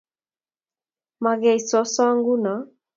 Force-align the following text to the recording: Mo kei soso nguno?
Mo 1.21 1.31
kei 1.41 1.59
soso 1.69 2.03
nguno? 2.17 2.53